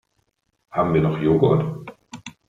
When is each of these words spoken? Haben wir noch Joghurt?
Haben 0.71 0.95
wir 0.95 1.01
noch 1.01 1.19
Joghurt? 1.19 1.93